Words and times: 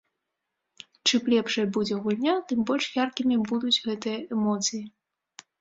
Чым 1.09 1.27
лепшай 1.33 1.67
будзе 1.75 1.99
гульня, 2.05 2.35
тым 2.53 2.65
больш 2.71 2.85
яркімі 3.03 3.35
будуць 3.53 3.77
гэтыя 3.85 4.17
эмоцыі. 4.39 4.83